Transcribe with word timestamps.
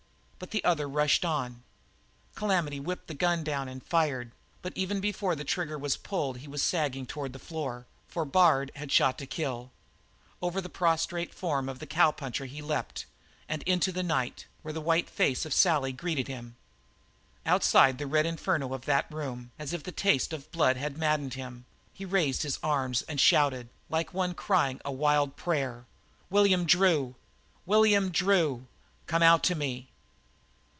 But 0.41 0.49
the 0.49 0.63
other 0.63 0.89
rushed 0.89 1.23
on. 1.23 1.61
Calamity 2.33 2.79
whipped 2.79 3.05
down 3.15 3.37
the 3.37 3.43
gun 3.51 3.67
and 3.69 3.85
fired, 3.85 4.31
but 4.63 4.73
even 4.75 4.99
before 4.99 5.35
the 5.35 5.43
trigger 5.43 5.77
was 5.77 5.97
pulled 5.97 6.39
he 6.39 6.47
was 6.47 6.63
sagging 6.63 7.05
toward 7.05 7.33
the 7.33 7.37
floor, 7.37 7.85
for 8.07 8.25
Bard 8.25 8.71
had 8.75 8.91
shot 8.91 9.19
to 9.19 9.27
kill. 9.27 9.69
Over 10.41 10.59
the 10.59 10.67
prostrate 10.67 11.31
form 11.31 11.69
of 11.69 11.77
the 11.77 11.85
cowpuncher 11.85 12.45
he 12.45 12.59
leaped, 12.59 13.05
and 13.47 13.61
into 13.63 13.91
the 13.91 14.01
night, 14.01 14.47
where 14.63 14.73
the 14.73 14.81
white 14.81 15.11
face 15.11 15.45
of 15.45 15.53
Sally 15.53 15.91
greeted 15.93 16.27
him. 16.27 16.55
Outside 17.45 17.99
the 17.99 18.07
red 18.07 18.25
inferno 18.25 18.73
of 18.73 18.85
that 18.85 19.11
room, 19.13 19.51
as 19.59 19.73
if 19.73 19.83
the 19.83 19.91
taste 19.91 20.33
of 20.33 20.51
blood 20.51 20.75
had 20.75 20.97
maddened 20.97 21.35
him, 21.35 21.65
he 21.93 22.03
raised 22.03 22.41
his 22.41 22.57
arms 22.63 23.03
and 23.03 23.21
shouted, 23.21 23.69
like 23.89 24.11
one 24.11 24.33
crying 24.33 24.81
a 24.83 24.91
wild 24.91 25.35
prayer: 25.35 25.85
"William 26.31 26.65
Drew! 26.65 27.13
William 27.67 28.09
Drew! 28.09 28.65
Come 29.05 29.21
out 29.21 29.43
to 29.43 29.53
me!" 29.53 29.87